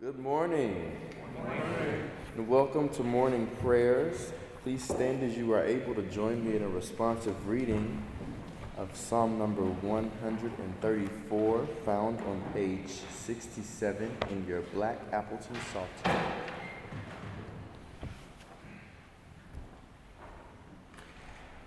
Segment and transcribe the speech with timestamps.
[0.00, 0.96] Good morning.
[2.36, 4.32] And welcome to morning prayers.
[4.62, 8.00] Please stand as you are able to join me in a responsive reading
[8.76, 16.20] of Psalm number 134, found on page 67 in your Black Appleton Psalter.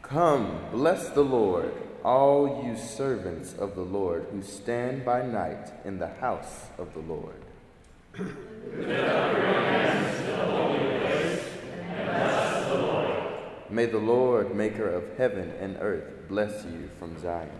[0.00, 5.98] Come, bless the Lord, all you servants of the Lord who stand by night in
[5.98, 7.44] the house of the Lord.
[8.16, 8.26] May
[13.86, 17.50] the Lord, maker of heaven and earth, bless you from Zion.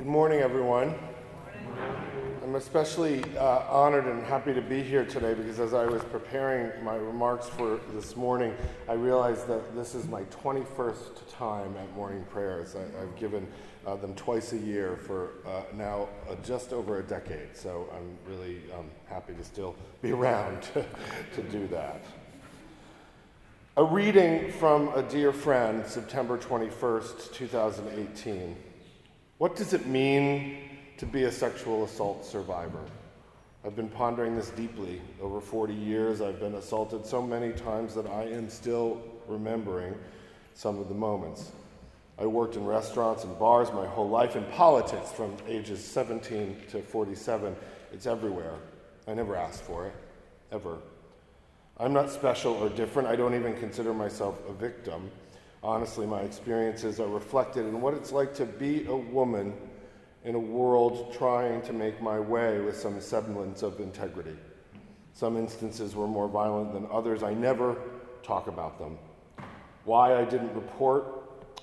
[0.00, 0.94] Good morning, everyone.
[2.42, 6.82] I'm especially uh, honored and happy to be here today because as I was preparing
[6.82, 8.54] my remarks for this morning,
[8.88, 12.76] I realized that this is my 21st time at morning prayers.
[12.76, 13.46] I, have given
[13.86, 18.16] uh, them twice a year for uh, now uh, just over a decade, so I'm
[18.26, 20.82] really um, happy to still be around to,
[21.34, 22.02] to do that.
[23.76, 28.56] A reading from a dear friend, September 21st, 2018.
[29.40, 30.58] What does it mean
[30.98, 32.84] to be a sexual assault survivor?
[33.64, 35.00] I've been pondering this deeply.
[35.18, 39.94] Over 40 years, I've been assaulted so many times that I am still remembering
[40.52, 41.52] some of the moments.
[42.18, 46.82] I worked in restaurants and bars my whole life, in politics from ages 17 to
[46.82, 47.56] 47.
[47.94, 48.56] It's everywhere.
[49.08, 49.94] I never asked for it,
[50.52, 50.76] ever.
[51.78, 53.08] I'm not special or different.
[53.08, 55.10] I don't even consider myself a victim.
[55.62, 59.52] Honestly, my experiences are reflected in what it's like to be a woman
[60.24, 64.36] in a world trying to make my way with some semblance of integrity.
[65.12, 67.22] Some instances were more violent than others.
[67.22, 67.76] I never
[68.22, 68.98] talk about them.
[69.84, 71.04] Why I didn't report,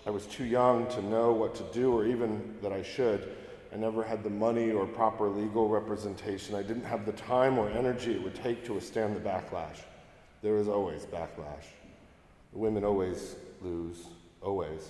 [0.05, 3.35] I was too young to know what to do or even that I should.
[3.73, 6.55] I never had the money or proper legal representation.
[6.55, 9.79] I didn't have the time or energy it would take to withstand the backlash.
[10.41, 11.65] There is always backlash.
[12.53, 14.07] The women always lose,
[14.42, 14.89] always.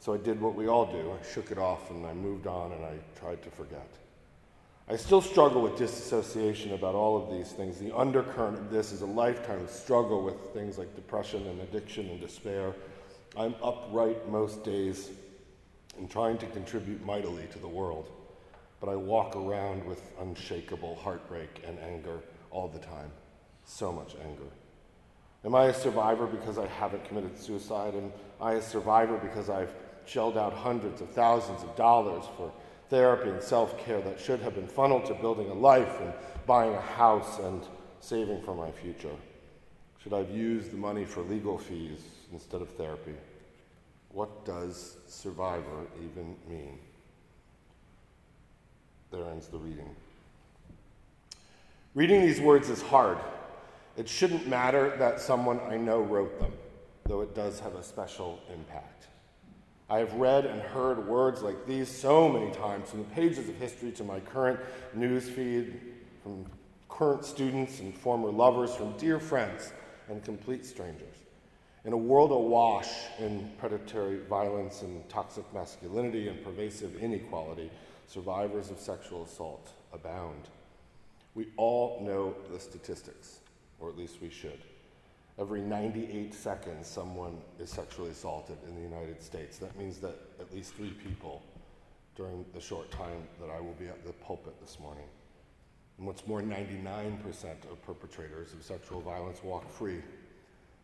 [0.00, 1.12] So I did what we all do.
[1.12, 3.88] I shook it off and I moved on and I tried to forget.
[4.88, 7.78] I still struggle with disassociation about all of these things.
[7.78, 12.20] The undercurrent of this is a lifetime struggle with things like depression and addiction and
[12.20, 12.74] despair.
[13.36, 15.10] I'm upright most days
[15.98, 18.10] and trying to contribute mightily to the world.
[18.80, 23.10] but I walk around with unshakable heartbreak and anger all the time.
[23.66, 24.50] So much anger.
[25.44, 27.94] Am I a survivor because I haven't committed suicide?
[27.94, 29.72] Am I a survivor because I've
[30.04, 32.52] shelled out hundreds of thousands of dollars for
[32.90, 36.12] therapy and self care that should have been funneled to building a life and
[36.46, 37.62] buying a house and
[38.00, 39.14] saving for my future?
[40.02, 42.00] Should I have used the money for legal fees
[42.32, 43.14] instead of therapy?
[44.12, 46.78] What does survivor even mean?
[49.10, 49.94] There ends the reading.
[51.94, 53.18] Reading these words is hard.
[54.00, 56.54] It shouldn't matter that someone I know wrote them,
[57.04, 59.08] though it does have a special impact.
[59.90, 63.56] I have read and heard words like these so many times from the pages of
[63.56, 64.58] history to my current
[64.94, 65.82] news feed,
[66.22, 66.46] from
[66.88, 69.70] current students and former lovers, from dear friends
[70.08, 71.16] and complete strangers.
[71.84, 72.88] In a world awash
[73.18, 77.70] in predatory violence and toxic masculinity and pervasive inequality,
[78.06, 80.48] survivors of sexual assault abound.
[81.34, 83.40] We all know the statistics
[83.80, 84.60] or at least we should.
[85.38, 89.56] Every 98 seconds, someone is sexually assaulted in the United States.
[89.56, 91.42] That means that at least three people
[92.14, 95.06] during the short time that I will be at the pulpit this morning.
[95.96, 100.02] And what's more, 99% of perpetrators of sexual violence walk free.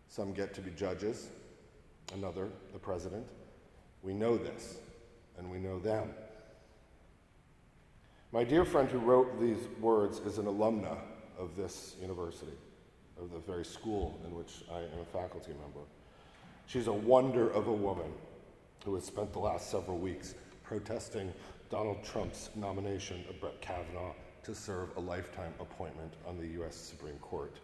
[0.09, 1.29] Some get to be judges,
[2.15, 3.27] another, the president.
[4.03, 4.79] We know this,
[5.37, 6.11] and we know them.
[8.33, 10.97] My dear friend who wrote these words is an alumna
[11.39, 12.53] of this university
[13.21, 15.87] of the very school in which I am a faculty member.
[16.67, 18.13] She's a wonder of a woman
[18.85, 21.33] who has spent the last several weeks protesting
[21.71, 24.13] Donald Trump's nomination of Brett Kavanaugh
[24.45, 26.77] to serve a lifetime appointment on the U.S.
[26.77, 27.57] Supreme Court.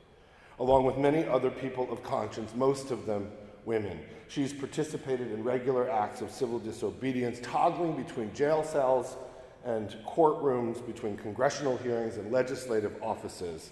[0.59, 3.31] Along with many other people of conscience, most of them
[3.65, 9.17] women, she's participated in regular acts of civil disobedience, toggling between jail cells
[9.65, 13.71] and courtrooms, between congressional hearings and legislative offices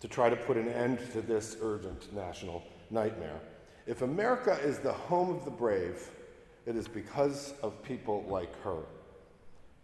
[0.00, 3.40] to try to put an end to this urgent national nightmare.
[3.86, 6.10] If America is the home of the brave,
[6.66, 8.82] it is because of people like her.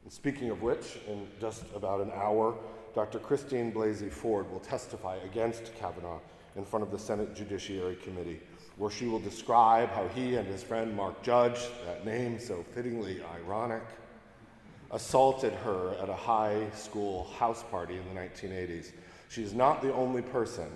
[0.05, 2.57] And speaking of which, in just about an hour,
[2.95, 3.19] Dr.
[3.19, 6.21] Christine Blasey Ford will testify against Kavanaugh
[6.55, 8.41] in front of the Senate Judiciary Committee,
[8.77, 13.21] where she will describe how he and his friend Mark Judge, that name so fittingly
[13.35, 13.83] ironic,
[14.93, 18.93] assaulted her at a high school house party in the 1980s
[19.29, 20.69] she is not the only person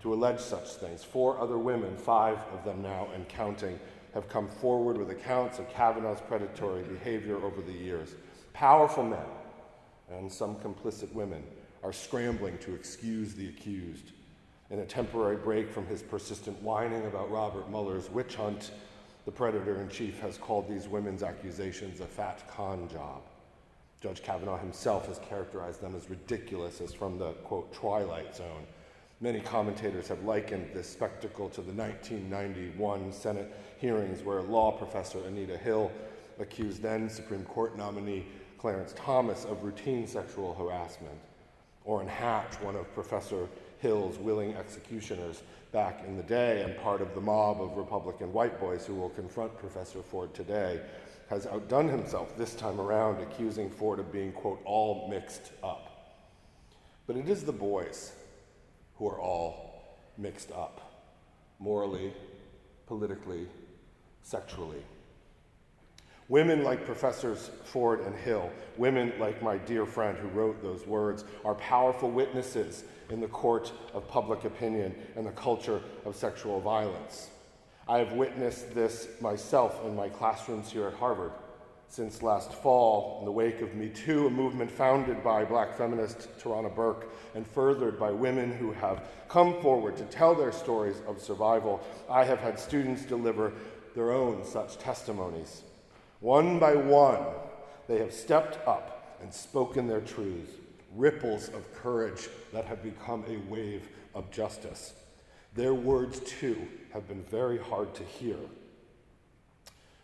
[0.00, 1.02] to allege such things.
[1.02, 3.78] Four other women, five of them now and counting,
[4.14, 8.14] have come forward with accounts of Kavanaugh's predatory behavior over the years.
[8.52, 9.26] Powerful men
[10.10, 11.42] and some complicit women
[11.82, 14.12] are scrambling to excuse the accused.
[14.70, 18.72] In a temporary break from his persistent whining about Robert Mueller's witch hunt,
[19.24, 23.22] the predator in chief has called these women's accusations a fat con job.
[24.06, 28.64] Judge Kavanaugh himself has characterized them as ridiculous, as from the quote, Twilight Zone.
[29.20, 35.58] Many commentators have likened this spectacle to the 1991 Senate hearings where law professor Anita
[35.58, 35.90] Hill
[36.38, 38.26] accused then Supreme Court nominee
[38.58, 41.18] Clarence Thomas of routine sexual harassment.
[41.84, 43.48] Orrin Hatch, one of Professor
[43.80, 45.42] Hill's willing executioners
[45.72, 49.10] back in the day and part of the mob of Republican white boys who will
[49.10, 50.80] confront Professor Ford today,
[51.28, 56.16] has outdone himself this time around, accusing Ford of being, quote, all mixed up.
[57.06, 58.12] But it is the boys
[58.96, 60.80] who are all mixed up
[61.58, 62.12] morally,
[62.86, 63.46] politically,
[64.22, 64.82] sexually.
[66.28, 71.24] Women like Professors Ford and Hill, women like my dear friend who wrote those words,
[71.44, 77.30] are powerful witnesses in the court of public opinion and the culture of sexual violence.
[77.88, 81.30] I have witnessed this myself in my classrooms here at Harvard.
[81.88, 86.36] Since last fall, in the wake of Me Too, a movement founded by black feminist
[86.40, 91.22] Tarana Burke and furthered by women who have come forward to tell their stories of
[91.22, 93.52] survival, I have had students deliver
[93.94, 95.62] their own such testimonies.
[96.18, 97.24] One by one,
[97.86, 100.50] they have stepped up and spoken their truths,
[100.96, 104.92] ripples of courage that have become a wave of justice.
[105.54, 108.36] Their words, too, have been very hard to hear,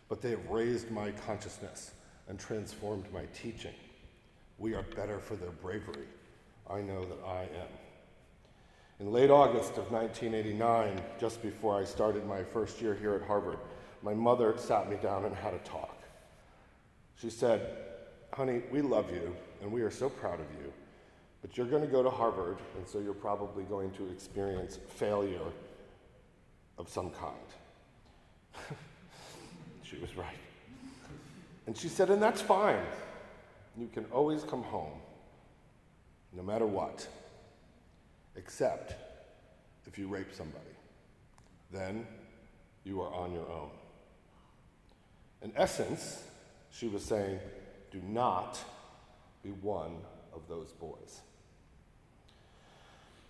[0.09, 1.91] but they have raised my consciousness
[2.29, 3.73] and transformed my teaching.
[4.57, 6.07] We are better for their bravery.
[6.69, 7.67] I know that I am.
[8.99, 13.57] In late August of 1989, just before I started my first year here at Harvard,
[14.01, 15.97] my mother sat me down and had a talk.
[17.19, 17.75] She said,
[18.33, 20.71] Honey, we love you and we are so proud of you.
[21.41, 25.51] But you're going to go to Harvard, and so you're probably going to experience failure
[26.77, 27.35] of some kind.
[29.83, 30.37] she was right.
[31.67, 32.83] And she said, and that's fine.
[33.77, 34.99] you can always come home,
[36.33, 37.07] no matter what,
[38.35, 38.95] except
[39.87, 40.63] if you rape somebody.
[41.71, 42.05] Then
[42.83, 43.69] you are on your own.
[45.41, 46.23] In essence,
[46.71, 47.39] she was saying,
[47.91, 48.59] do not
[49.43, 49.97] be one
[50.33, 51.21] of those boys.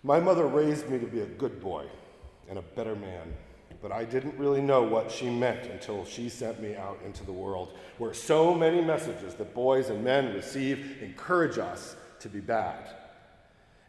[0.02, 1.86] My mother raised me to be a good boy
[2.48, 3.32] and a better man,
[3.82, 7.32] but I didn't really know what she meant until she sent me out into the
[7.32, 12.88] world, where so many messages that boys and men receive encourage us to be bad.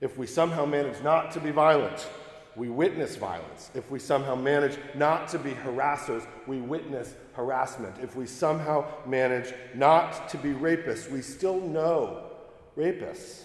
[0.01, 2.07] If we somehow manage not to be violent,
[2.55, 3.71] we witness violence.
[3.73, 7.95] If we somehow manage not to be harassers, we witness harassment.
[8.01, 12.31] If we somehow manage not to be rapists, we still know
[12.77, 13.43] rapists.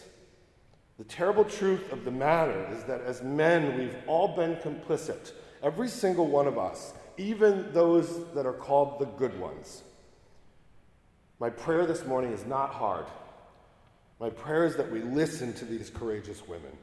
[1.00, 5.88] The terrible truth of the matter is that as men, we've all been complicit, every
[5.88, 9.82] single one of us, even those that are called the good ones.
[11.38, 13.06] My prayer this morning is not hard.
[14.20, 16.76] My prayer is that we listen to these courageous women,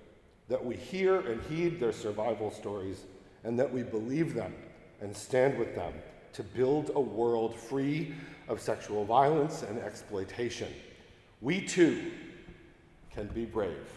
[0.47, 3.05] that we hear and heed their survival stories,
[3.43, 4.55] and that we believe them
[5.00, 5.93] and stand with them
[6.33, 8.15] to build a world free
[8.47, 10.74] of sexual violence and exploitation.
[11.39, 12.12] We too
[13.12, 13.96] can be brave.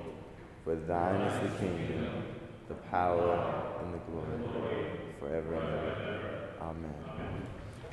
[0.63, 2.23] For thine is the kingdom,
[2.67, 4.85] the power, and the glory,
[5.19, 6.49] forever and ever.
[6.61, 6.93] Amen.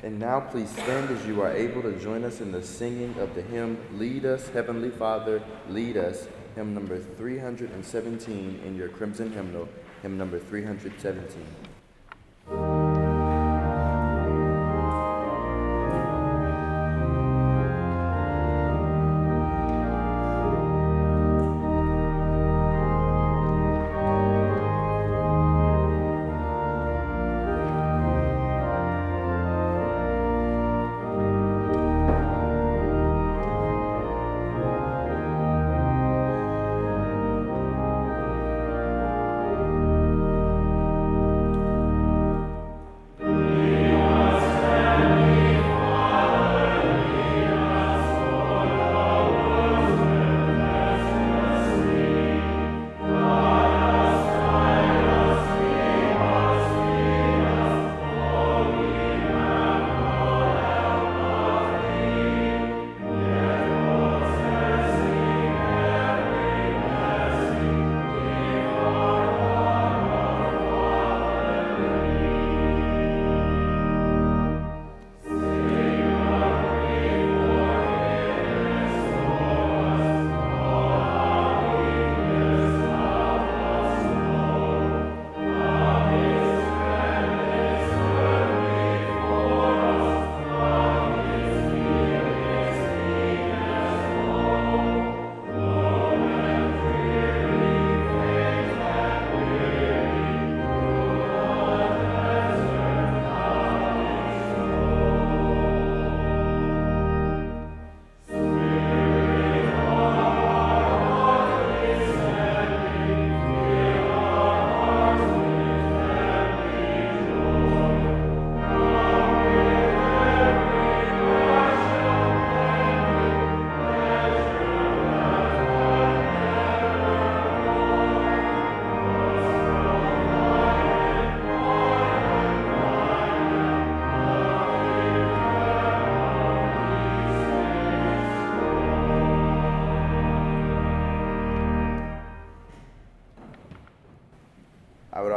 [0.03, 3.33] And now please stand as you are able to join us in the singing of
[3.35, 9.67] the hymn, Lead Us, Heavenly Father, Lead Us, hymn number 317 in your crimson hymnal,
[10.01, 12.78] hymn number 317.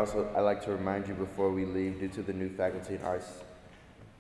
[0.02, 3.04] Also I'd like to remind you before we leave, due to the new Faculty and
[3.04, 3.44] Arts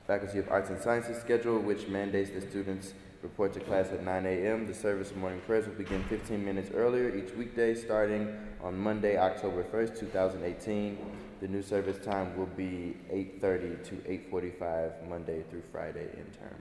[0.06, 4.26] Faculty of Arts and Sciences schedule, which mandates that students report to class at 9
[4.26, 4.68] a.m.
[4.68, 9.16] The service of morning prayers will begin 15 minutes earlier each weekday, starting on Monday,
[9.16, 10.98] October 1st, 2018.
[11.40, 16.60] The new service time will be 8:30 to 8:45 Monday through Friday in term.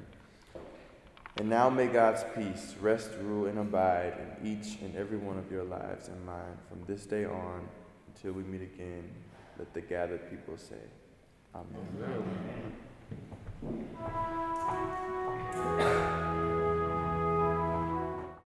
[1.37, 5.51] And now may God's peace rest, rule, and abide in each and every one of
[5.51, 7.67] your lives and mine from this day on
[8.21, 9.09] Till we meet again,
[9.57, 10.75] let the gathered people say,
[11.55, 11.87] Amen.
[15.79, 16.20] Amen.